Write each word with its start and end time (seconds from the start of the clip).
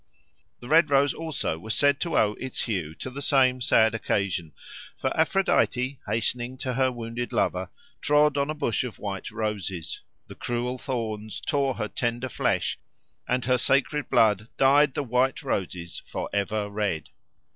The 0.61 0.67
red 0.67 0.89
rose 0.89 1.13
also 1.13 1.59
was 1.59 1.75
said 1.75 1.99
to 1.99 2.17
owe 2.17 2.33
its 2.39 2.61
hue 2.61 2.95
to 2.95 3.11
the 3.11 3.21
same 3.21 3.61
sad 3.61 3.93
occasion; 3.93 4.51
for 4.97 5.15
Aphrodite, 5.15 5.99
hastening 6.07 6.57
to 6.57 6.73
her 6.73 6.91
wounded 6.91 7.31
lover, 7.31 7.69
trod 8.01 8.35
on 8.35 8.49
a 8.49 8.55
bush 8.55 8.83
of 8.83 8.97
white 8.97 9.29
roses; 9.29 10.01
the 10.25 10.33
cruel 10.33 10.79
thorns 10.79 11.39
tore 11.39 11.75
her 11.75 11.87
tender 11.87 12.29
flesh, 12.29 12.79
and 13.27 13.45
her 13.45 13.59
sacred 13.59 14.09
blood 14.09 14.47
dyed 14.57 14.95
the 14.95 15.03
white 15.03 15.43
roses 15.43 16.01
for 16.03 16.31
ever 16.33 16.67
red. 16.67 17.09